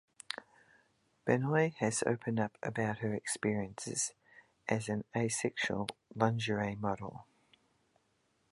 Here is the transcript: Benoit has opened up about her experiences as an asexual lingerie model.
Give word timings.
Benoit 1.25 1.73
has 1.75 2.01
opened 2.07 2.39
up 2.39 2.57
about 2.63 2.97
her 3.01 3.13
experiences 3.13 4.13
as 4.67 4.89
an 4.89 5.03
asexual 5.15 5.89
lingerie 6.15 6.73
model. 6.73 7.27